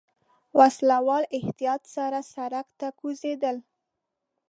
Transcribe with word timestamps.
وسله 0.57 0.97
والو 1.07 1.31
احتياط 1.39 1.81
سره 1.95 2.19
سړک 2.33 2.67
ته 2.79 2.87
کوزېدل. 2.99 3.57